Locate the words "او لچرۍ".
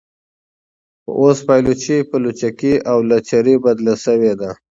2.91-3.55